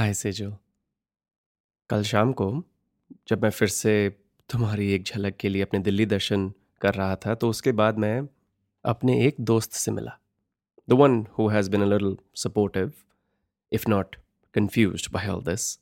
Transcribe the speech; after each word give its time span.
हाय 0.00 0.12
सेजल 0.14 0.52
कल 1.90 2.02
शाम 2.02 2.32
को 2.32 2.46
जब 3.28 3.42
मैं 3.42 3.50
फिर 3.50 3.68
से 3.68 3.92
तुम्हारी 4.50 4.92
एक 4.92 5.04
झलक 5.04 5.36
के 5.36 5.48
लिए 5.48 5.62
अपने 5.62 5.80
दिल्ली 5.80 6.06
दर्शन 6.06 6.48
कर 6.80 6.94
रहा 6.94 7.16
था 7.16 7.34
तो 7.34 7.50
उसके 7.50 7.72
बाद 7.72 7.98
मैं 7.98 8.22
अपने 8.84 9.26
एक 9.26 9.36
दोस्त 9.40 9.72
से 9.72 9.90
मिला। 9.90 10.16
The 10.88 10.92
one 10.92 11.26
who 11.38 11.48
has 11.48 11.70
been 11.70 11.82
a 11.82 12.16
supportive 12.36 12.92
if 13.72 13.88
not 13.88 14.16
confuse 14.54 15.08
by 15.12 15.28
all 15.28 15.42
this 15.42 15.78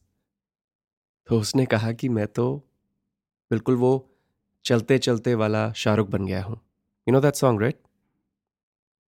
तो 1.28 1.40
उसने 1.40 1.66
कहा 1.66 1.92
कि 1.92 2.08
मैं 2.08 2.26
तो 2.26 2.50
बिल्कुल 3.50 3.76
वो 3.76 3.94
चलते 4.64 4.98
चलते 4.98 5.34
वाला 5.34 5.72
शाहरुख 5.72 6.08
बन 6.08 6.26
गया 6.26 6.42
हूँ। 6.42 6.60
You 7.06 7.12
know 7.12 7.20
that 7.20 7.34
song 7.34 7.62
right 7.62 7.82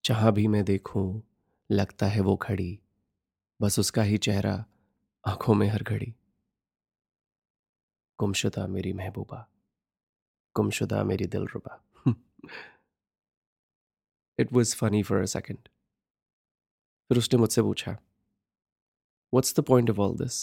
जहाँ 0.05 0.33
भी 0.33 0.47
मैं 0.47 0.65
देखूँ, 0.65 1.21
लगता 1.71 2.05
है 2.05 2.21
वो 2.21 2.35
खड़ी, 2.35 2.79
बस 3.61 3.79
उसका 3.79 4.01
ही 4.01 4.17
चेहरा 4.17 4.65
आँखों 5.27 5.53
में 5.53 5.67
हर 5.67 5.83
घड़ी। 5.83 6.13
गुमशुदा 8.19 8.65
मेरी 8.67 8.93
महबूबा, 8.93 9.39
गुमशुदा 10.55 11.03
मेरी 11.03 11.25
दिल 11.25 11.45
रुबा 11.45 11.73
it 14.39 14.53
was 14.53 14.75
funny 14.75 15.01
for 15.03 15.21
a 15.21 15.25
second 15.25 15.57
फिर 17.09 17.17
उसने 17.17 17.39
मुझसे 17.39 17.61
पूछा 17.61 17.97
what's 19.33 19.59
the 19.59 19.63
point 19.63 19.89
of 19.89 19.99
all 19.99 20.17
this 20.17 20.39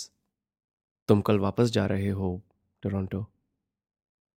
तुम 1.08 1.20
कल 1.20 1.38
वापस 1.38 1.70
जा 1.70 1.86
रहे 1.86 2.10
हो 2.10 2.30
Toronto. 2.82 3.24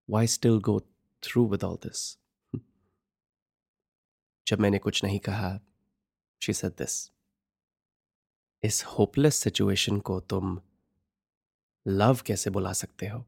Why 0.09 0.27
still 0.27 0.59
go 0.59 0.79
through 1.23 1.47
with 1.47 1.63
all 1.63 1.75
this 1.75 2.07
जब 4.47 4.59
मैंने 4.59 4.79
कुछ 4.79 5.03
नहीं 5.03 5.19
कहा 5.19 5.59
शी 6.41 6.53
सेड 6.53 6.71
दिस 6.71 7.16
इस 8.63 8.83
होपलेस 8.85 9.35
सिचुएशन 9.35 9.99
को 9.99 10.19
तुम 10.19 10.61
लव 11.87 12.17
कैसे 12.25 12.49
बुला 12.49 12.73
सकते 12.73 13.07
हो? 13.07 13.25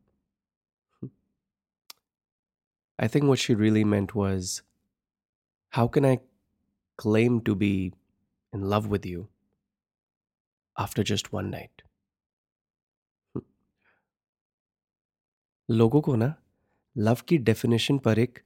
I 2.99 3.07
think 3.07 3.23
what 3.23 3.37
she 3.37 3.53
really 3.53 3.83
meant 3.83 4.11
was 4.15 4.61
how 5.73 5.89
can 5.89 6.05
I 6.05 6.15
claim 6.99 7.39
to 7.39 7.55
be 7.55 7.93
in 8.53 8.65
love 8.65 8.87
with 8.87 9.05
you 9.05 9.27
after 10.77 11.03
just 11.03 11.33
one 11.33 11.45
night 11.45 11.81
लोगों 15.69 16.01
को 16.01 16.15
ना 16.15 16.33
लव 16.97 17.17
की 17.27 17.37
डेफिनेशन 17.37 17.97
पर 17.97 18.19
एक 18.19 18.39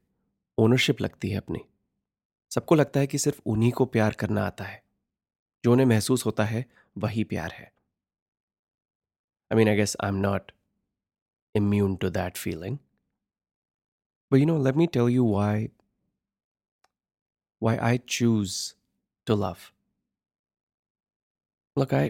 ओनरशिप 0.58 1.02
लगती 1.02 1.30
है 1.30 1.38
अपनी। 1.38 1.60
सबको 2.52 2.76
लगता 2.76 3.00
है 3.00 3.08
कि 3.08 3.18
सिर्फ़ 3.18 3.42
उन्हीं 3.46 3.72
को 3.72 3.86
प्यार 3.86 4.14
करना 4.14 4.46
आता 4.46 4.64
है। 4.64 4.83
जो 5.64 5.72
उन्हें 5.72 5.86
महसूस 5.86 6.26
होता 6.26 6.44
है 6.46 6.66
वही 6.98 7.24
प्यार 7.24 7.52
है 7.52 7.72
I 9.52 9.56
mean, 9.56 9.70
I 9.70 9.76
guess 9.76 9.96
I'm 10.00 10.20
not 10.22 10.52
immune 11.56 11.98
to 12.04 12.10
that 12.10 12.40
feeling. 12.44 12.80
But 14.32 14.40
you 14.42 14.48
know, 14.50 14.58
let 14.68 14.76
me 14.76 14.88
tell 14.88 15.10
you 15.16 15.24
why 15.24 15.70
why 17.62 17.74
I 17.90 17.98
choose 18.16 18.56
to 19.28 19.36
love. 19.36 19.72
Look, 21.78 21.94
I 21.94 22.10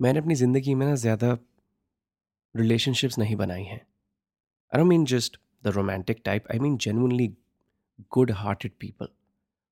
मैंने 0.00 0.18
अपनी 0.18 0.34
ज़िंदगी 0.34 0.74
में 0.74 0.86
ना 0.86 0.94
ज़्यादा 0.94 1.36
रिलेशनशिप्स 2.54 3.18
नहीं 3.18 3.36
बनाई 3.36 3.62
हैं 3.64 3.78
I 3.78 4.78
don't 4.78 4.88
mean 4.88 5.04
just 5.12 5.38
the 5.64 5.68
romantic 5.76 6.20
type 6.24 6.50
I 6.52 6.58
mean 6.58 6.76
genuinely 6.86 7.34
good 8.14 8.30
hearted 8.38 8.74
people 8.78 9.08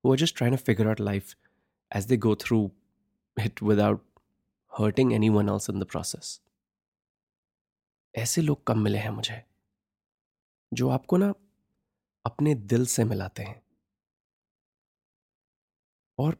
who 0.04 0.12
are 0.12 0.16
just 0.20 0.34
trying 0.36 0.54
to 0.56 0.60
figure 0.68 0.88
out 0.90 1.00
life 1.08 1.34
as 1.90 2.06
they 2.06 2.16
go 2.18 2.34
through 2.34 2.70
it 3.36 3.62
without 3.62 4.00
hurting 4.72 5.12
anyone 5.14 5.48
else 5.48 5.68
in 5.68 5.78
the 5.78 5.88
process. 5.94 6.40
ऐसे 8.14 8.42
लोग 8.42 8.64
कम 8.66 8.78
मिले 8.78 8.98
हैं 8.98 9.10
मुझे, 9.10 9.42
जो 10.72 10.88
आपको 10.88 11.16
ना 11.16 11.32
अपने 12.24 12.54
दिल 12.54 12.86
से 12.86 13.04
मिलाते 13.04 13.42
हैं। 13.42 13.62
और 16.18 16.36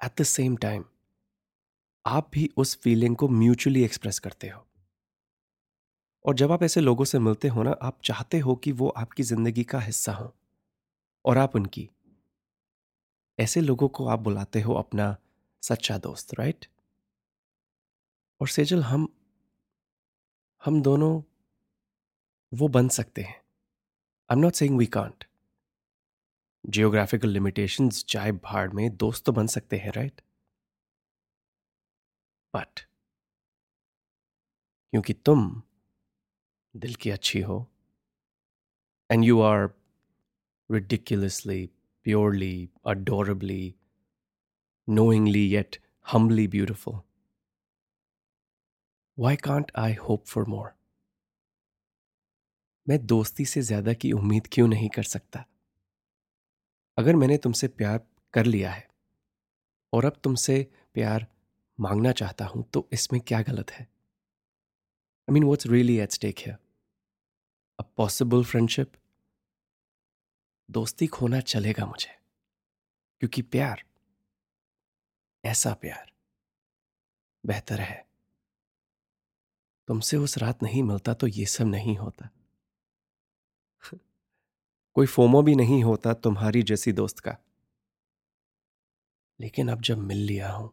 एट 0.00 0.20
द 0.20 0.24
सेम 0.24 0.56
टाइम 0.56 0.84
आप 2.06 2.30
भी 2.32 2.48
उस 2.56 2.76
फीलिंग 2.76 3.16
को 3.16 3.28
म्यूचुअली 3.28 3.84
एक्सप्रेस 3.84 4.18
करते 4.18 4.48
हो। 4.48 4.66
और 6.24 6.34
जब 6.34 6.52
आप 6.52 6.62
ऐसे 6.62 6.80
लोगों 6.80 7.04
से 7.04 7.18
मिलते 7.18 7.48
हो 7.48 7.62
ना, 7.62 7.70
आप 7.70 7.98
चाहते 8.04 8.38
हो 8.38 8.54
कि 8.54 8.72
वो 8.72 8.88
आपकी 8.88 9.22
ज़िंदगी 9.22 9.64
का 9.64 9.80
हिस्सा 9.80 10.12
हो, 10.12 10.34
और 11.24 11.38
आप 11.38 11.56
उनकी। 11.56 11.88
ऐसे 13.40 13.60
लोगों 13.60 13.88
को 13.88 14.06
आप 14.06 14.18
बुलाते 14.18 14.60
हो 14.60 14.74
अपना 14.74 15.16
सच्चा 15.62 15.98
दोस्त 15.98 16.34
राइट 16.34 16.66
और 18.40 18.48
सेजल 18.48 18.82
हम 18.82 19.16
हम 20.64 20.82
दोनों 20.82 21.22
वो 22.54 22.68
बन 22.68 22.88
सकते 22.88 23.22
हैं। 23.22 23.34
I 23.34 24.32
am 24.32 24.38
not 24.38 24.52
saying 24.52 24.78
we 24.78 24.86
can't 24.86 25.24
geographical 26.66 27.28
limitations 27.28 28.04
चाहे 28.04 28.32
भाड़ 28.32 28.72
में 28.72 28.96
दोस्त 28.96 29.24
तो 29.24 29.32
बन 29.32 29.46
सकते 29.46 29.76
हैं 29.76 29.92
राइट 29.92 30.20
बट 32.54 32.80
क्योंकि 34.90 35.12
तुम 35.12 35.62
दिल 36.76 36.94
की 36.94 37.10
अच्छी 37.10 37.40
हो 37.40 37.70
and 39.10 39.24
you 39.24 39.40
are 39.40 39.68
ridiculously, 40.72 41.68
purely, 42.06 42.70
adorably, 42.84 43.76
knowingly 44.88 45.44
yet 45.56 45.78
humbly 46.12 46.46
beautiful. 46.46 47.02
Why 49.18 49.36
can't 49.36 49.70
I 49.78 49.94
hope 49.94 50.24
for 50.26 50.44
more 50.48 50.68
मैं 52.86 52.98
दोस्ती 53.06 53.44
से 53.44 53.62
ज़्यादा 53.62 53.92
की 53.92 54.10
उम्मीद 54.12 54.48
क्यों 54.52 54.66
नहीं 54.68 54.88
कर 54.88 55.02
सकता? 55.02 55.44
अगर 56.98 57.16
मैंने 57.16 57.36
तुमसे 57.38 57.68
प्यार 57.68 58.00
कर 58.34 58.46
लिया 58.46 58.70
है 58.70 58.86
और 59.92 60.04
अब 60.04 60.20
तुमसे 60.24 60.62
प्यार 60.94 61.26
मांगना 61.78 62.12
चाहता 62.12 62.44
हूँ 62.44 62.64
तो 62.74 62.88
इसमें 62.92 63.20
क्या 63.20 63.40
गलत 63.42 63.70
है? 63.70 63.82
I 65.28 65.32
mean 65.32 65.44
what's 65.44 65.66
really 65.66 65.96
at 65.98 66.12
stake 66.12 66.38
है 66.38 66.58
अ 67.78 67.82
पॉसिबल 67.96 68.44
फ्रेंडशिप 68.44 68.92
दोस्ती 70.70 71.06
खोना 71.06 71.40
चलेगा 71.40 71.86
मुझे, 71.86 72.10
क्योंकि 73.20 73.42
प्यार, 73.42 73.84
ऐसा 75.44 75.72
प्यार, 75.74 76.12
बेहतर 77.44 77.80
है। 77.80 78.04
तुमसे 79.88 80.16
उस 80.16 80.38
रात 80.38 80.62
नहीं 80.62 80.82
मिलता 80.82 81.14
तो 81.14 81.26
ये 81.26 81.46
सब 81.46 81.66
नहीं 81.66 81.96
होता। 81.96 82.28
कोई 84.96 85.06
फोमो 85.06 85.42
भी 85.42 85.54
नहीं 85.54 85.82
होता 85.84 86.14
तुम्हारी 86.14 86.62
जैसी 86.62 86.92
दोस्त 86.92 87.18
का। 87.18 87.36
लेकिन 89.40 89.68
अब 89.68 89.80
जब 89.80 89.98
मिल 89.98 90.18
लिया 90.18 90.50
हूँ 90.52 90.70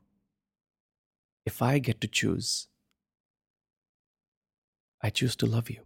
if 1.47 1.63
I 1.63 1.79
get 1.79 2.01
to 2.01 2.07
choose 2.07 2.49
I 5.03 5.11
choose 5.11 5.37
to 5.37 5.47
love 5.47 5.71
you 5.71 5.83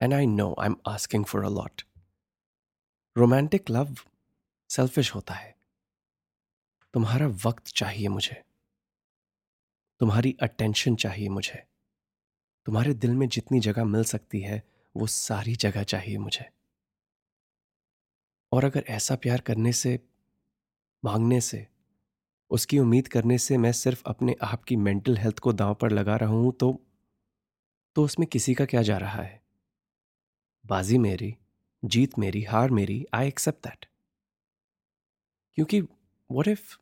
and 0.00 0.14
I 0.14 0.26
know 0.26 0.54
I 0.60 0.66
am 0.66 0.76
asking 0.88 1.24
for 1.24 1.44
a 1.44 1.48
lot 1.48 1.82
romantic 3.16 3.70
love 3.70 3.94
selfish 4.68 5.14
होता 5.14 5.34
है। 5.34 5.56
तुम्हारा 6.94 7.26
वक्त 7.26 7.66
चाहिए 7.66 8.08
मुझे। 8.08 8.44
तुम्हारी 10.00 10.36
अटेंशन 10.42 10.96
चाहिए 10.96 11.28
मुझे। 11.28 11.66
तुम्हारे 12.66 12.94
दिल 12.94 13.10
में 13.10 13.28
जितनी 13.28 13.60
जगह 13.60 13.84
मिल 13.84 14.04
सकती 14.04 14.40
है, 14.40 14.62
वो 14.96 15.06
सारी 15.06 15.56
जगह 15.56 15.82
चाहिए 15.82 16.18
मुझे। 16.18 16.50
और 18.52 18.64
अगर 18.64 18.84
ऐसा 18.88 19.16
प्यार 19.16 19.40
करने 19.40 19.72
से, 19.72 20.00
मांगने 21.04 21.40
से, 21.40 21.68
उसकी 22.50 22.78
उम्मीद 22.78 23.08
करने 23.08 23.38
से 23.38 23.58
मैं 23.58 23.72
सिर्फ़ 23.72 24.02
अपने 24.06 24.36
आप 24.42 24.64
की 24.64 24.76
मेंटल 24.76 25.16
हेल्थ 25.16 25.38
को 25.38 25.52
दांव 25.52 25.74
पर 25.74 25.90
लगा 25.90 26.16
रहा 26.16 26.30
हूँ 26.30 26.52
तो 26.52 26.82
तो 27.94 28.04
उसमें 28.04 28.28
किसी 28.28 28.54
का 28.54 28.64
क्या 28.64 28.82
जा 28.82 28.98
रहा 28.98 29.22
है? 29.22 29.42
बाजी 30.66 30.98
मेरी। 30.98 31.36
जीत 31.86 32.18
मेरी, 32.18 32.42
हार 32.42 32.70
मेरी 32.70 33.04
आई 33.14 33.28
एक्सेप्ट 33.28 33.66
दैट 33.66 33.86
क्योंकि 35.58 35.80
what 36.30 36.48
if 36.48 36.76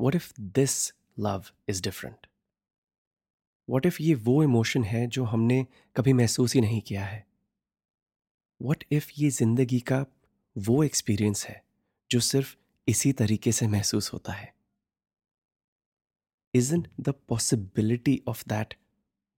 what 0.00 0.14
if 0.14 0.32
this 0.40 0.92
love 1.18 1.50
is 1.68 1.82
different 1.82 2.26
what 3.68 3.86
if 3.86 4.02
ये 4.02 4.14
वो 4.14 4.42
इमोशन 4.42 4.84
है 4.84 5.06
जो 5.06 5.24
हमने 5.24 5.66
कभी 5.96 6.12
महसूस 6.12 6.54
ही 6.54 6.60
नहीं 6.60 6.80
किया 6.80 7.04
है? 7.04 7.26
वट 8.60 8.84
इफ़ 8.92 9.10
ये 9.18 9.30
ज़िंदगी 9.30 9.80
का 9.80 10.04
वो 10.56 10.82
एक्सपीरियंस 10.84 11.44
है 11.46 11.62
जो 12.10 12.20
सिर्फ़ 12.20 12.56
इसी 12.88 13.12
तरीके 13.12 13.52
से 13.52 13.66
महसूस 13.68 14.12
होता 14.12 14.32
है? 14.32 14.52
Is 16.54 16.74
in 16.74 16.86
the 17.00 17.14
possibility 17.28 18.20
of 18.28 18.44
that 18.48 18.74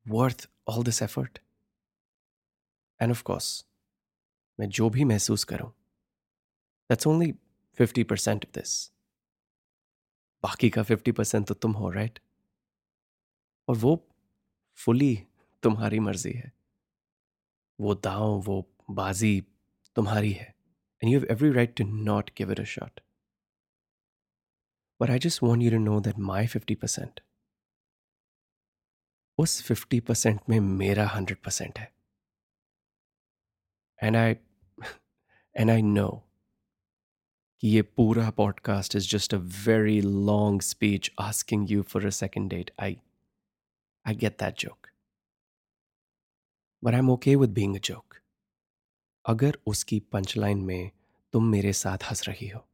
worth 0.06 0.48
all 0.68 0.84
this 0.84 1.02
effort 1.02 1.38
and 3.00 3.10
of 3.10 3.22
course 3.22 3.64
मैं 4.58 4.68
जो 4.68 4.88
भी 4.90 5.04
महसूस 5.04 5.44
करूँ। 5.44 5.70
That's 6.90 7.06
only 7.06 7.32
fifty 7.78 8.04
percent 8.04 8.44
of 8.44 8.52
this 8.54 8.90
बाकी 10.44 10.70
का 10.70 10.82
फिफ्टी 10.82 11.12
परसेंट 11.12 11.46
तो 11.48 11.54
तुम 11.54 11.72
हो 11.72 11.90
राइट 11.90 12.18
और 13.68 13.76
वो 13.76 13.96
फुली 14.78 15.14
तुम्हारी 15.62 16.00
मर्ज़ी 16.00 16.32
है। 16.32 16.52
वो 17.78 17.94
दांव, 17.94 18.40
वो 18.40 18.70
बाजी 18.90 19.40
तुम्हारी 19.96 20.32
है। 20.32 20.54
And 21.02 21.12
you 21.12 21.18
have 21.20 21.26
every 21.30 21.50
right 21.52 21.76
to 21.76 21.84
not 21.84 22.30
give 22.36 22.52
it 22.52 22.60
a 22.60 22.64
shot 22.64 23.00
but 25.00 25.10
I 25.10 25.18
just 25.18 25.42
want 25.42 25.62
you 25.62 25.70
to 25.70 25.78
know 25.78 26.00
that 26.00 26.18
my 26.18 26.46
fifty 26.46 26.74
percent 26.74 27.20
उस 29.38 29.62
फिफ्टी 29.62 30.00
परसेंट 30.00 30.40
में 30.48 30.58
मेरा 30.60 31.06
हंड्रेड 31.08 31.38
परसेंट 31.44 31.78
है। 31.78 31.93
And 34.02 34.16
I 34.16 34.32
and 35.56 35.70
I 35.70 35.82
know 35.82 36.28
कि 37.60 37.68
ये 37.68 37.82
पूरा 37.82 38.30
podcast 38.30 38.96
is 38.96 39.08
just 39.08 39.34
a 39.34 39.36
very 39.36 40.00
long 40.00 40.62
speech 40.62 41.10
asking 41.20 41.70
you 41.70 41.82
for 41.82 42.06
a 42.06 42.10
second 42.10 42.50
date 42.50 42.70
I 42.80 43.00
I 44.06 44.14
get 44.14 44.32
that 44.32 44.58
joke 44.58 44.86
but 46.84 46.92
I 46.92 46.98
am 46.98 47.10
okay 47.10 47.36
with 47.36 47.50
being 47.50 47.76
a 47.76 47.78
joke 47.78 48.14
अगर 49.26 49.58
उसकी 49.66 50.00
punchline 50.00 50.58
में 50.58 50.90
तुम 51.32 51.44
मेरे 51.44 51.72
साथ 51.72 51.98
हंस 52.04 52.28
रही 52.28 52.48
हो। 52.48 52.68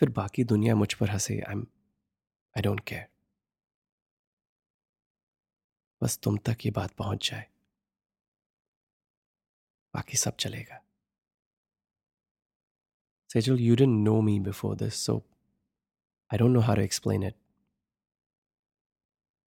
फिर 0.00 0.08
बाकी 0.08 0.44
दुनिया 0.44 0.74
मुझ 0.74 0.94
पर 0.94 1.10
हंसे। 1.10 1.40
I 1.40 1.52
am 1.52 1.66
I 2.56 2.62
don't 2.62 2.80
care 2.80 3.08
बस 6.02 6.18
तुम 6.18 6.36
तक 6.36 6.56
ये 6.64 6.70
बात 6.70 6.90
पहुँच 6.90 7.30
जाए। 7.30 7.48
बाकी 9.94 10.16
सब 10.16 10.36
चलेगा। 10.36 10.82
Sejal, 13.32 13.58
you 13.58 13.76
didn't 13.76 14.08
know 14.08 14.20
me 14.28 14.48
before 14.48 14.76
this, 14.82 15.10
so 15.10 15.20
I 16.34 16.38
don't 16.40 16.54
know 16.56 16.66
how 16.68 16.74
to 16.76 16.88
explain 16.88 17.22
it. 17.22 17.32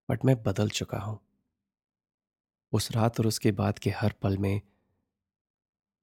But 0.10 0.26
मैं 0.26 0.44
बदल 0.44 0.70
चुका 0.70 0.98
हूँ। 0.98 1.20
उस 2.72 2.92
रात 2.92 3.20
और 3.20 3.28
उसके 3.28 3.52
बाद 3.52 3.80
के 3.80 3.90
हर 3.90 4.12
पल 4.12 4.38
में 4.38 4.62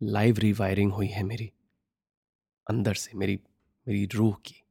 लाइव 0.03 0.39
रिवायरिंग 0.39 0.93
हुई 0.93 1.07
है 1.07 1.23
मेरी। 1.23 1.53
अंदर 2.71 2.95
से 2.95 3.13
मेरी 3.15 3.41
मेरी 3.89 4.07
रूह 4.07 4.35
की। 4.35 4.65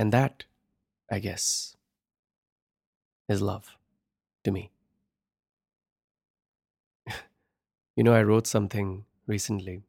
And 0.00 0.12
that 0.12 0.44
I 1.12 1.20
guess 1.20 1.76
is 3.30 3.44
love 3.44 3.62
to 4.44 4.52
me 4.52 4.70
you 7.96 8.04
know 8.04 8.12
I 8.12 8.22
wrote 8.22 8.46
something 8.46 9.02
recently 9.30 9.82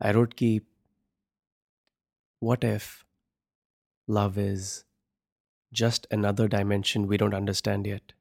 I 0.00 0.12
wrote 0.12 0.34
की 0.34 0.60
what 2.42 2.64
if 2.64 2.88
love 4.10 4.40
is 4.40 4.72
just 5.72 6.06
another 6.24 6.46
dimension 6.46 7.04
we 7.04 7.16
don't 7.16 7.34
understand 7.34 7.86
it 7.86 8.12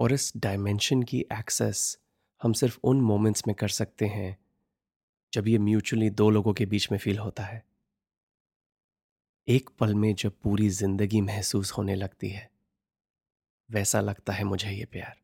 और 0.00 0.12
इस 0.12 0.32
डायमेंशन 0.36 1.02
की 1.02 1.20
एक्सेस 1.32 1.98
हम 2.40 2.52
सिर्फ़ 2.52 2.78
उन 2.84 3.00
मोमेंट्स 3.00 3.46
में 3.48 3.54
कर 3.56 3.68
सकते 3.68 4.06
हैं, 4.06 4.36
जब 5.32 5.48
ये 5.48 5.58
म्यूचुअली 5.58 6.10
दो 6.10 6.30
लोगों 6.30 6.54
के 6.54 6.66
बीच 6.66 6.90
में 6.92 6.98
फील 6.98 7.18
होता 7.18 7.42
है। 7.42 7.62
एक 9.48 9.70
पल 9.70 9.94
में 9.94 10.14
जब 10.14 10.32
पूरी 10.42 10.68
ज़िंदगी 10.68 11.20
महसूस 11.20 11.72
होने 11.72 11.94
लगती 11.94 12.28
है, 12.28 12.50
वैसा 13.70 14.00
लगता 14.00 14.32
है 14.32 14.44
मुझे 14.44 14.70
ये 14.70 14.84
प्यार। 14.84 15.21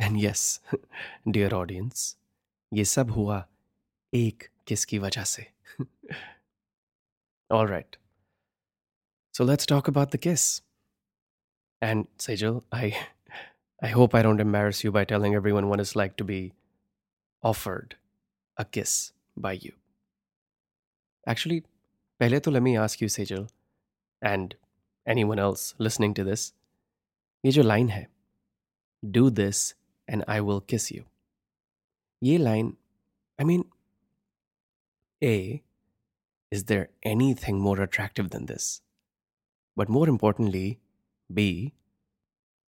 एंड 0.00 0.16
यस 0.22 0.60
डियर 1.28 1.54
ऑडियंस 1.54 2.16
ये 2.72 2.84
सब 2.84 3.10
हुआ 3.10 3.46
एक 4.12 4.48
किस 4.66 4.84
की 4.84 4.98
वजह 4.98 5.24
से? 5.24 5.46
All 7.50 7.66
right 7.68 7.96
so 9.34 9.44
let's 9.44 9.66
talk 9.66 9.88
about 9.88 10.12
the 10.12 10.16
kiss 10.16 10.62
and 11.82 12.06
Sejal 12.20 12.60
I 12.74 12.90
I 13.82 13.90
hope 13.90 14.16
I 14.16 14.22
don't 14.22 14.40
embarrass 14.40 14.84
you 14.84 14.92
by 14.92 15.04
telling 15.04 15.34
everyone 15.34 15.64
what 15.64 15.80
is 15.80 15.92
like 15.96 16.12
to 16.18 16.24
be 16.24 16.40
offered 17.44 17.94
a 18.56 18.62
kiss 18.62 18.94
by 19.38 19.56
you 19.56 19.72
actually 21.30 21.60
पहले 22.20 22.40
तो 22.40 22.50
let me 22.50 22.74
ask 22.76 23.02
you 23.02 23.08
Sejal 23.08 23.46
and 24.22 24.54
anyone 25.06 25.38
else 25.38 25.74
listening 25.80 26.14
to 26.14 26.24
this 26.24 26.52
ये 27.44 27.50
जो 27.50 27.62
line 27.62 27.88
है 27.88 28.06
do 29.04 29.28
this 29.30 29.74
and 30.08 30.24
I 30.26 30.40
will 30.40 30.60
kiss 30.72 30.90
you. 30.90 31.04
ये 32.22 32.38
line 32.38 32.76
I 33.38 33.44
mean, 33.44 33.64
A, 35.22 35.62
is 36.52 36.64
there 36.64 36.88
anything 37.04 37.60
more 37.60 37.80
attractive 37.80 38.30
than 38.30 38.46
this? 38.46 38.68
But 39.76 39.88
more 39.88 40.08
importantly, 40.08 40.66
B, 41.30 41.72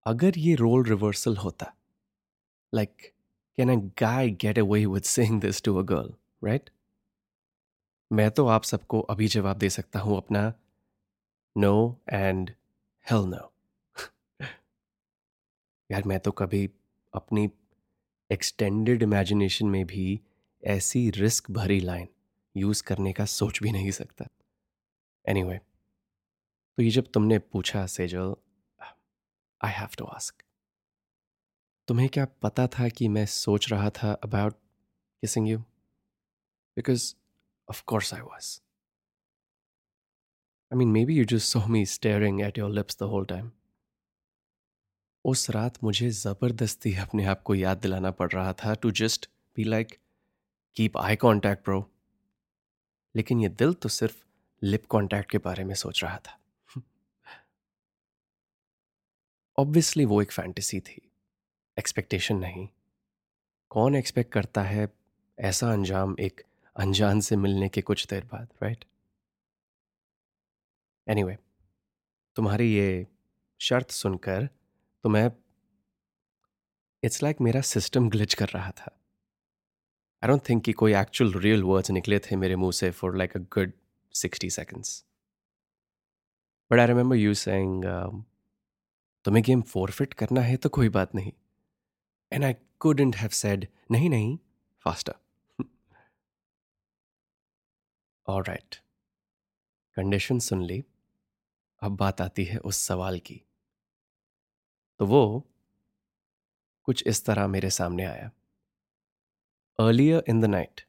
अगर 0.08 0.38
ये 0.38 0.56
role 0.56 0.84
reversal 0.86 1.36
होता 1.38 1.74
like 2.74 3.14
can 3.58 3.70
a 3.70 3.78
guy 4.02 4.30
get 4.30 4.58
away 4.58 4.86
with 4.86 5.06
saying 5.06 5.40
this 5.40 5.62
to 5.68 5.80
a 5.80 5.84
girl 5.92 6.10
right 6.48 6.70
मैं 8.12 8.30
तो 8.32 8.46
आप 8.48 8.64
सबको 8.64 9.00
अभी 9.14 9.28
जवाब 9.28 9.58
दे 9.58 9.70
सकता 9.70 10.00
हूँ 10.00 10.18
अपना 10.18 10.42
नो 11.56 11.74
एंड 12.14 12.50
हेल 13.12 13.26
नो 13.34 13.52
यार 15.92 16.04
मैं 16.08 16.20
तो 16.20 16.32
कभी 16.42 16.70
अपनी 17.14 17.50
एक्सटेंडेड 18.32 19.04
इमेजिनेशन 19.04 19.66
में 19.66 19.86
भी 19.86 20.22
ऐसी 20.64 21.10
रिस्क 21.10 21.52
भरी 21.52 21.80
लाइन 21.80 22.08
यूज़ 22.56 22.84
करने 22.84 23.14
का 23.14 23.26
सोच 23.26 23.62
भी 23.64 23.72
नहीं 23.72 23.92
सकता। 23.92 24.28
एनीवे 25.26 25.50
anyway, 25.50 25.68
तो 26.78 26.84
ये 26.84 26.90
जब 26.90 27.08
तुमने 27.14 27.40
पूछा 27.40 27.86
Sejal 27.86 28.36
I 29.62 29.72
have 29.72 29.90
to 29.98 30.06
ask 30.06 30.44
तुम्हें 31.88 32.10
क्या 32.10 32.26
पता 32.42 32.68
था 32.68 32.90
कि 32.90 33.08
मैं 33.08 33.26
सोच 33.26 33.72
रहा 33.72 33.90
था 33.90 34.12
about 34.14 34.54
kissing 35.24 35.48
you 35.50 35.60
because 36.78 37.14
of 37.70 37.84
course 37.84 38.14
I 38.14 38.22
was 38.22 38.60
I 40.72 40.78
mean 40.78 40.92
maybe 41.06 41.18
you 41.18 41.26
just 41.26 41.48
saw 41.48 41.66
me 41.68 41.86
staring 41.86 42.42
at 42.42 42.58
your 42.58 42.72
lips 42.72 42.98
the 43.00 43.04
whole 43.04 43.26
time 43.26 43.52
उस 45.28 45.50
रात 45.50 45.84
मुझे 45.84 46.10
ज़बरदस्ती 46.10 46.96
अपने 46.96 47.26
आप 47.26 47.42
को 47.42 47.56
याद 47.56 47.78
दिलाना 47.78 48.12
पड़ 48.12 48.32
रहा 48.32 48.54
था 48.54 48.74
to 48.74 48.92
just 48.92 49.30
be 49.56 49.64
like 49.64 49.98
keep 50.76 50.98
eye 50.98 51.16
contact 51.16 51.64
bro 51.64 51.92
लेकिन 53.16 53.40
ये 53.40 53.50
दिल 53.50 53.74
तो 53.74 53.90
सिर्फ़ 53.90 54.26
लिप 54.64 54.86
कॉन्टैक्ट 54.86 55.32
के 55.32 55.38
बारे 55.38 55.64
में 55.64 55.76
सोच 55.76 56.04
रहा 56.04 56.18
था। 56.18 56.40
ऑब्वियसली 59.58 60.06
वो 60.06 60.22
एक 60.22 60.32
फैंटेसी 60.32 60.80
थी। 60.80 61.12
एक्सपेक्टेशन 61.80 62.36
नहीं। 62.36 62.70
कौन 63.70 63.96
एक्सपेक्ट 63.96 64.32
करता 64.32 64.62
है 64.64 64.90
ऐसा 65.40 65.72
अंजाम 65.72 66.16
एक 66.20 66.44
अनजान 66.76 67.20
से 67.20 67.36
मिलने 67.36 67.70
के 67.70 67.82
कुछ 67.82 68.08
देर 68.08 68.26
बाद 68.26 68.48
राइट 68.64 68.86
एनीवे 71.08 71.34
anyway, 71.34 71.52
तुम्हारी 72.36 72.74
ये 72.74 73.08
शर्त 73.60 73.92
सुनकर 73.92 74.50
तो 75.08 75.12
मैं 75.12 75.32
इट्स 77.04 77.22
लाइक 77.24 77.36
like 77.36 77.46
मेरा 77.46 77.60
सिस्टम 77.62 78.10
ग्लिच 78.10 78.34
कर 78.34 78.50
रहा 78.50 78.72
था। 78.72 78.90
आई 80.24 80.28
डोंट 80.28 80.42
थिंक 80.50 80.64
कि 80.64 80.74
कोई 80.74 80.94
एक्चुअल 80.96 81.32
रियल 81.34 81.64
वर्ड्स 81.64 81.92
निकले 81.92 82.20
थे 82.20 82.36
मेरे 82.36 82.56
मुँह 82.56 82.72
से 82.72 82.90
for 82.92 83.16
like 83.18 83.38
a 83.38 83.40
good 83.40 83.72
sixty 84.14 84.50
seconds 84.50 85.06
but 86.72 86.80
I 86.80 86.88
remember 86.88 87.16
you 87.16 87.34
saying 87.34 87.84
तुम्हें 89.26 89.44
गेम 89.44 89.62
फोरफिट 89.62 90.14
करना 90.14 90.42
है 90.42 90.58
तो 90.58 90.70
कोई 90.70 90.90
बात 90.90 91.16
नहीं। 91.16 91.34
And 92.32 92.44
I 92.44 92.54
couldn't 92.80 93.16
have 93.16 93.30
said 93.30 93.68
नहीं 93.92 94.10
नहीं 94.10 94.38
फास्टर 94.82 95.66
और 98.28 98.46
राइट 98.48 98.82
कंडीशन 99.98 100.40
सुन 100.40 100.66
ली। 100.66 100.84
अब 101.82 101.98
बात 101.98 102.22
आती 102.22 102.46
है 102.46 102.58
उस 102.58 102.78
सवाल 102.78 103.20
की। 103.20 103.42
तो 105.00 105.06
वो 105.06 105.44
कुछ 106.88 107.04
इस 107.08 107.26
तरह 107.26 107.48
मेरे 107.48 107.70
सामने 107.70 108.06
आया। 108.06 108.30
अर्लियर 109.80 110.24
इन 110.30 110.42
द 110.42 110.46
नाइट 110.46 110.82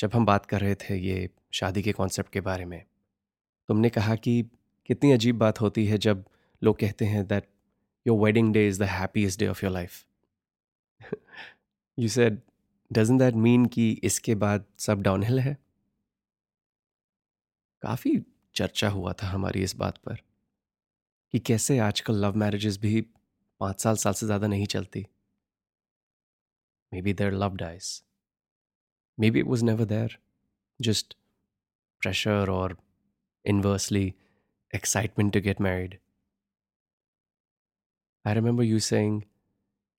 जब 0.00 0.10
हम 0.14 0.26
बात 0.26 0.46
कर 0.46 0.60
रहे 0.60 0.74
थे 0.74 0.96
ये 0.98 1.28
शादी 1.52 1.82
के 1.82 1.92
कॉन्सेप्ट 1.92 2.30
के 2.32 2.40
बारे 2.40 2.64
में, 2.64 2.84
तुमने 3.68 3.90
कहा 3.90 4.14
कि 4.16 4.42
कितनी 4.88 5.12
अजीब 5.12 5.38
बात 5.38 5.60
होती 5.60 5.86
है 5.86 5.98
जब 5.98 6.24
लोग 6.62 6.78
कहते 6.78 7.04
हैं 7.04 7.26
that 7.26 7.48
your 8.06 8.18
wedding 8.24 8.52
day 8.54 8.66
is 8.68 8.80
the 8.80 8.86
happiest 8.88 9.40
day 9.40 9.46
of 9.46 9.64
your 9.64 9.72
life 9.72 10.04
you 11.98 12.08
said 12.08 12.40
doesn't 12.90 13.18
that 13.18 13.34
mean 13.34 13.66
कि 13.66 13.90
इसके 14.04 14.34
बाद 14.34 14.64
सब 14.78 15.02
डाउनहिल 15.02 15.40
है? 15.40 15.56
काफ़ी 17.82 18.22
चर्चा 18.54 18.88
हुआ 18.88 19.12
था 19.12 19.26
हमारी 19.26 19.62
इस 19.62 19.76
बात 19.76 19.98
पर 19.98 20.16
कि 21.34 21.38
कैसे 21.38 21.78
आजकल 21.78 22.14
लव 22.24 22.36
मैरिजेस 22.36 22.78
भी 22.78 23.00
पाँच 23.64 23.82
साल 23.82 23.96
साल 23.96 24.12
से 24.12 24.26
ज़्यादा 24.26 24.46
नहीं 24.46 24.66
चलती। 24.68 25.06
Maybe 27.02 27.12
their 27.14 27.32
love 27.34 27.56
dies 27.56 27.90
maybe 29.30 29.42
was 29.42 29.64
never 29.64 29.84
there 29.86 30.18
just 30.80 31.16
pressure 32.02 32.50
और 32.50 32.76
inversely 33.44 34.12
excitement 34.72 35.32
to 35.32 35.40
get 35.40 35.60
married 35.60 35.98
I 38.24 38.34
remember 38.34 38.64
you 38.64 38.78
saying 38.80 39.20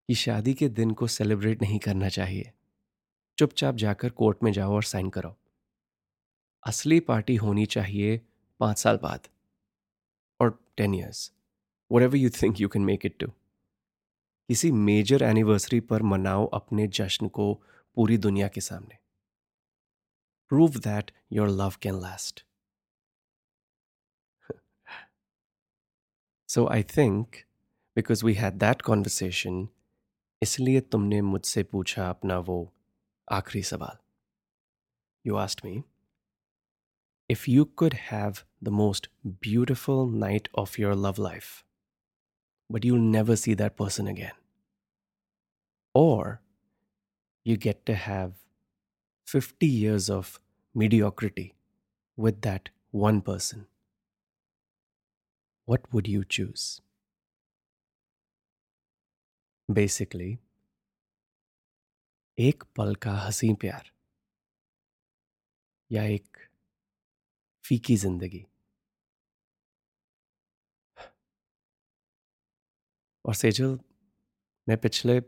कि 0.09 0.15
शादी 0.15 0.53
के 0.53 0.67
दिन 0.69 0.91
को 0.93 1.07
सेलिब्रेट 1.07 1.61
नहीं 1.61 1.77
करना 1.79 2.09
चाहिए। 2.09 2.51
चुपचाप 3.37 3.75
जाकर 3.75 4.09
कोर्ट 4.19 4.43
में 4.43 4.51
जाओ 4.51 4.73
और 4.73 4.83
साइन 4.83 5.09
करो। 5.09 5.35
असली 6.63 6.99
पार्टी 7.07 7.35
होनी 7.35 7.65
चाहिए 7.65 8.19
पाँच 8.59 8.77
साल 8.77 8.97
बाद। 8.97 9.27
और 10.39 10.57
ten 10.77 10.95
years 10.95 11.31
whatever 12.01 12.15
you 12.15 12.29
think 12.41 12.61
you 12.61 12.69
can 12.69 12.85
make 12.85 13.05
it 13.05 13.17
to 13.19 13.31
किसी 14.49 14.71
मेजर 14.71 15.23
एनिवर्सरी 15.23 15.79
पर 15.79 16.03
मनाओ 16.03 16.45
अपने 16.53 16.87
जश्न 16.87 17.27
को 17.27 17.53
पूरी 17.97 18.17
दुनिया 18.17 18.47
के 18.47 18.61
सामने। 18.61 18.97
Prove 20.51 20.77
that 20.79 21.11
your 21.31 21.49
love 21.49 21.73
can 21.81 21.99
last 22.01 22.43
so 26.49 26.67
I 26.67 26.83
think 26.83 27.35
because 27.97 28.25
we 28.25 28.33
had 28.33 28.53
that 28.53 28.81
conversation 28.81 29.67
इसलिए 30.41 30.81
तुमने 30.81 31.21
मुझसे 31.21 31.63
पूछा 31.63 32.09
अपना 32.09 32.37
वो 32.39 32.59
आखिरी 33.31 33.63
सवाल। 33.63 33.97
You 35.25 35.35
asked 35.35 35.65
me 35.65 35.83
if 37.29 37.49
you 37.49 37.65
could 37.65 37.93
have 38.11 38.35
the 38.63 38.69
most 38.69 39.09
beautiful 39.27 40.17
night 40.19 40.49
of 40.55 40.81
your 40.81 40.95
love 40.95 41.27
life, 41.29 41.64
but 42.68 42.84
you'll 42.84 42.98
never 42.98 43.36
see 43.36 43.54
that 43.54 43.76
person 43.76 44.06
again, 44.06 44.36
or 45.94 46.40
you 47.44 47.56
get 47.56 47.86
to 47.86 47.94
have 47.94 48.32
50 49.26 49.66
years 49.66 50.08
of 50.10 50.38
mediocrity 50.74 51.54
with 52.16 52.40
that 52.42 52.70
one 52.92 53.20
person, 53.20 53.66
what 55.64 55.92
would 55.92 56.08
you 56.08 56.24
choose? 56.24 56.80
Basically 59.70 60.38
एक 62.38 62.62
पल 62.76 62.94
का 62.94 63.12
हंसी 63.12 63.52
प्यार 63.54 63.90
या 65.92 66.04
एक 66.04 66.38
फीकी 67.64 67.96
जिंदगी 67.96 68.46
और 73.25 73.33
सेजल, 73.33 73.79
मैं 74.69 74.77
पिछले 74.77 75.21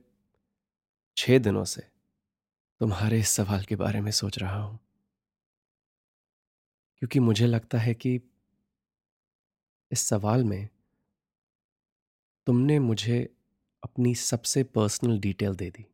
छह 1.17 1.39
दिनों 1.39 1.65
से 1.65 1.81
तुम्हारे 2.79 3.19
इस 3.19 3.29
सवाल 3.29 3.63
के 3.63 3.75
बारे 3.75 4.01
में 4.01 4.11
सोच 4.11 4.39
रहा 4.39 4.63
हूँ। 4.63 4.79
क्योंकि 6.97 7.19
मुझे 7.19 7.47
लगता 7.47 7.77
है 7.77 7.93
कि 7.93 8.19
इस 9.91 9.99
सवाल 9.99 10.43
में 10.43 10.69
तुमने 12.45 12.79
मुझे 12.79 13.35
अपनी 13.83 14.15
सबसे 14.15 14.63
पर्सनल 14.63 15.19
डिटेल 15.19 15.55
दे 15.55 15.69
दी। 15.69 15.85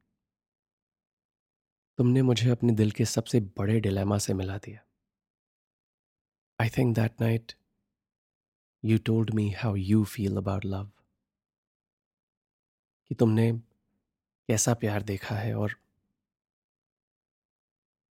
तुमने 1.97 2.21
मुझे 2.21 2.49
अपने 2.49 2.73
दिल 2.73 2.91
के 2.91 3.05
सबसे 3.05 3.39
बड़े 3.39 3.79
डिलेमा 3.79 4.17
से 4.17 4.33
मिला 4.33 4.57
दिया। 4.57 4.79
I 6.61 6.69
think 6.69 6.95
that 6.95 7.21
night 7.21 7.53
you 8.85 8.97
told 8.97 9.31
me 9.31 9.49
how 9.51 9.75
you 9.75 10.05
feel 10.05 10.37
about 10.37 10.65
love 10.65 10.91
कि 13.13 13.17
तुमने 13.17 13.51
कैसा 14.49 14.73
प्यार 14.73 15.03
देखा 15.03 15.35
है 15.35 15.53
और 15.55 15.73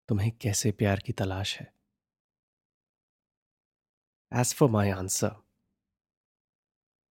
तुम्हें 0.08 0.30
कैसे 0.42 0.70
प्यार 0.72 1.00
की 1.06 1.12
तलाश 1.12 1.56
है? 1.60 1.66
As 4.32 4.54
for 4.54 4.70
my 4.70 4.90
answer 4.90 5.34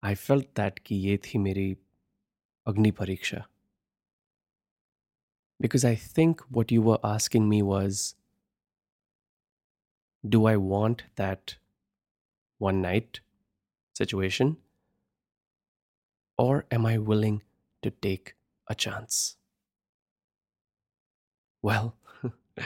I 0.03 0.15
felt 0.15 0.45
that 0.55 0.79
कि 0.79 0.95
ये 0.95 1.17
थी 1.17 1.39
मेरी 1.39 1.67
अग्नि 2.67 2.91
परीक्षा। 2.91 3.43
Because 5.59 5.87
I 5.87 5.97
think 6.17 6.41
what 6.51 6.71
you 6.71 6.83
were 6.83 6.99
asking 7.05 7.49
me 7.49 7.61
was 7.61 8.05
do 10.23 10.45
I 10.47 10.55
want 10.69 11.01
that 11.17 11.59
one 12.61 12.75
night 12.75 13.23
situation 13.95 14.55
और 16.39 16.67
am 16.73 16.87
I 16.87 16.97
willing 17.13 17.39
to 17.82 17.90
take 17.90 18.34
a 18.66 18.74
chance? 18.74 19.36
Well, 21.62 21.92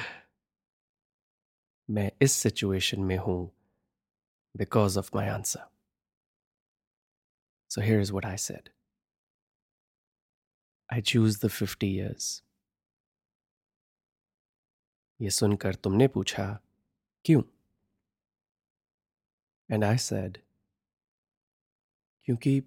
मैं 1.90 2.10
इस 2.22 2.32
situation 2.32 3.00
में 3.00 3.16
हूं 3.16 3.48
because 4.54 4.96
of 4.96 5.14
my 5.14 5.24
answer. 5.26 5.64
So 7.68 7.80
here's 7.80 8.12
what 8.12 8.24
I 8.24 8.36
said. 8.36 8.70
I 10.90 11.00
choose 11.00 11.38
the 11.38 11.48
50 11.48 11.86
years. 11.86 12.42
ये 15.20 15.30
सुनकर 15.30 15.74
तुमने 15.74 16.06
पूछा 16.08 16.44
क्यों 17.24 17.42
एंड 19.72 19.84
आई 19.84 19.96
सेड 19.98 20.38
क्योंकि 22.24 22.60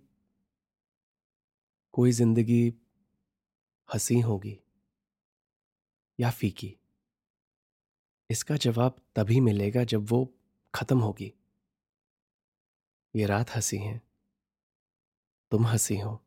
कोई 1.96 2.12
ज़िंदगी 2.12 2.74
हसी 3.88 4.20
होगी 4.20 4.58
या 6.18 6.30
फीकी। 6.30 6.76
इसका 8.30 8.56
जवाब 8.56 8.96
तभी 9.16 9.40
मिलेगा 9.40 9.84
जब 9.84 10.06
वो 10.10 10.34
खत्म 10.74 10.98
होगी। 10.98 11.32
ये 13.14 13.26
रात 13.26 13.50
हँसी 13.50 13.76
है। 13.76 14.00
तुम 15.52 15.66
हँसी 15.66 15.98
हो। 15.98 16.22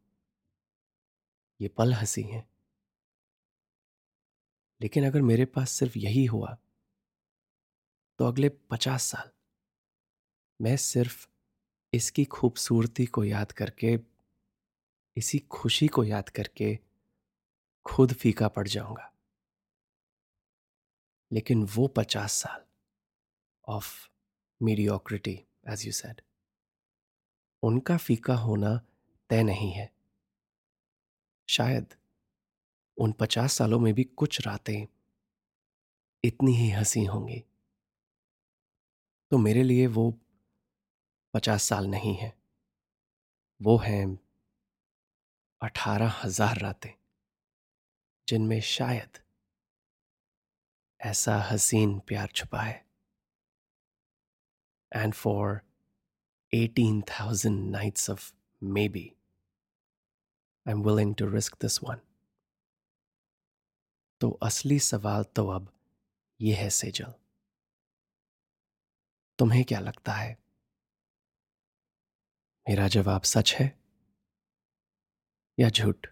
ये 1.60 1.68
पल 1.68 1.94
हँसी 1.94 2.22
हैं। 2.22 2.50
लेकिन 4.82 5.06
अगर 5.06 5.22
मेरे 5.22 5.46
पास 5.46 5.72
सिर्फ़ 5.72 5.98
यही 5.98 6.26
हुआ 6.26 6.58
तो 8.20 8.26
अगले 8.26 8.50
पचास 8.50 9.04
साल 9.04 9.30
मैं 10.60 10.78
सिर्फ़ 10.78 11.28
इसकी 11.94 12.26
खूबसूरती 12.26 13.06
को 13.06 13.24
याद 13.24 13.52
करके 13.52 13.98
इसी 15.20 15.40
खुशी 15.40 15.88
को 15.88 16.04
याद 16.04 16.30
करके 16.30 16.80
खुद 17.86 18.14
फीका 18.14 18.48
पड़ 18.48 18.68
जाऊँगा। 18.68 19.14
लेकिन 21.32 21.64
वो 21.64 21.88
पचास 21.88 22.34
साल 22.34 22.66
of 23.68 24.10
mediocrity 24.62 25.46
as 25.68 25.86
you 25.86 25.92
said 25.92 26.22
उनका 27.64 27.98
फीका 27.98 28.36
होना 28.36 28.82
तय 29.30 29.44
नहीं 29.44 29.72
है। 29.72 29.94
शायद 31.50 31.96
उन 32.98 33.12
पचास 33.12 33.54
सालों 33.54 33.80
में 33.80 33.94
भी 33.94 34.04
कुछ 34.04 34.48
रातें 34.48 34.88
इतनी 36.24 36.52
ही 36.52 36.70
हँसी 36.70 37.06
होंगी। 37.06 37.44
तो 39.32 39.38
मेरे 39.38 39.64
लिए 39.64 39.88
वो 39.88 40.20
पचास 41.34 41.64
साल 41.64 41.88
नहीं 41.88 42.16
है। 42.16 42.38
वो 43.62 43.78
हैं 43.78 44.29
अठारह 45.62 46.14
हज़ार 46.24 46.58
रातें, 46.58 46.94
जिनमें 48.28 48.60
शायद 48.62 49.18
ऐसा 51.00 51.36
हसीन 51.42 51.98
प्यार 52.08 52.28
छुपा 52.36 52.62
है। 52.62 52.86
And 54.92 55.14
for 55.14 55.60
eighteen 56.54 57.02
thousand 57.10 57.70
nights 57.72 58.10
of 58.10 58.32
maybe 58.90 59.06
I 60.66 60.74
am 60.74 60.84
willing 60.84 61.16
to 61.16 61.30
risk 61.30 61.58
this 61.62 61.84
one 61.84 62.02
तो 64.22 64.30
असली 64.44 64.80
सवाल 64.80 65.24
तो 65.36 65.48
अब 65.50 65.72
यह 66.40 66.58
है 66.58 66.70
सेजल। 66.70 67.14
तुम्हें 69.40 69.64
क्या 69.64 69.80
लगता 69.80 70.14
है? 70.14 70.38
मेरा 72.68 72.88
जवाब 72.88 73.22
सच 73.24 73.54
है? 73.54 73.79
या 75.60 75.70
झूठ। 75.74 76.08